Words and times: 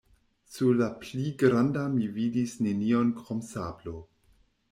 Sur 0.53 0.73
la 0.79 0.87
pli 1.01 1.25
granda 1.41 1.83
mi 1.97 2.07
vidis 2.17 2.57
nenion 2.67 3.13
krom 3.21 3.45
sablo. 3.53 3.95